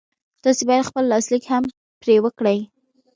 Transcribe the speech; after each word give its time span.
تاسې 0.43 0.63
بايد 0.67 0.87
خپل 0.89 1.03
لاسليک 1.11 1.43
هم 1.51 1.63
پرې 2.01 2.15
وکړئ. 2.23 2.59